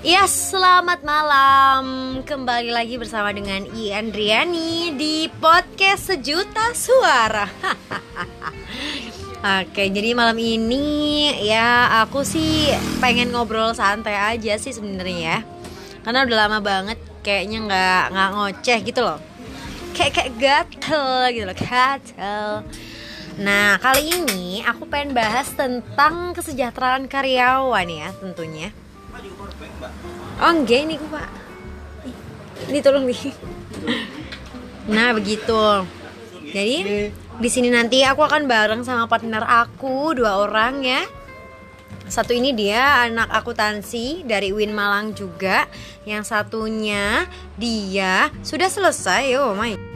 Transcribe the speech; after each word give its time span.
Ya, 0.00 0.24
selamat 0.24 1.04
malam. 1.04 1.84
Kembali 2.24 2.72
lagi 2.72 2.96
bersama 2.96 3.36
dengan 3.36 3.68
I 3.68 3.92
Andriani 3.92 4.96
di 4.96 5.28
podcast 5.28 6.08
Sejuta 6.08 6.72
Suara. 6.72 7.44
Oke, 9.60 9.92
jadi 9.92 10.16
malam 10.16 10.40
ini 10.40 11.28
ya 11.44 12.00
aku 12.00 12.24
sih 12.24 12.72
pengen 13.04 13.28
ngobrol 13.28 13.76
santai 13.76 14.16
aja 14.16 14.56
sih 14.56 14.72
sebenarnya 14.72 15.20
ya. 15.20 15.38
Karena 16.00 16.24
udah 16.24 16.48
lama 16.48 16.58
banget 16.64 16.96
kayaknya 17.20 17.68
nggak 17.68 18.04
nggak 18.16 18.30
ngoceh 18.40 18.78
gitu 18.80 19.00
loh. 19.04 19.20
Kayak 19.92 20.12
kayak 20.16 20.32
gatel 20.40 21.28
gitu 21.28 21.44
loh, 21.44 21.58
gatel. 21.60 22.48
Nah, 23.36 23.76
kali 23.76 24.16
ini 24.16 24.64
aku 24.64 24.88
pengen 24.88 25.12
bahas 25.12 25.52
tentang 25.52 26.32
kesejahteraan 26.32 27.04
karyawan 27.04 27.84
ya 27.84 28.08
tentunya. 28.16 28.72
Oh 30.40 30.50
enggak 30.50 30.80
ini 30.88 30.94
pak. 30.96 31.28
Ini 32.70 32.78
tolong 32.84 33.04
nih 33.08 33.32
Nah 34.88 35.12
begitu. 35.12 35.64
Jadi 36.50 37.08
di 37.40 37.48
sini 37.48 37.68
nanti 37.70 38.02
aku 38.02 38.26
akan 38.26 38.50
bareng 38.50 38.82
sama 38.82 39.06
partner 39.06 39.44
aku 39.46 40.16
Dua 40.18 40.42
orang 40.42 40.82
ya. 40.82 41.02
Satu 42.10 42.34
ini 42.34 42.50
dia 42.50 43.06
anak 43.06 43.30
akuntansi 43.30 44.26
dari 44.26 44.50
Win 44.50 44.74
Malang 44.74 45.14
juga. 45.14 45.70
Yang 46.02 46.34
satunya 46.34 47.30
dia. 47.54 48.34
Sudah 48.42 48.66
selesai 48.66 49.38
Oh 49.38 49.54
my 49.54 49.89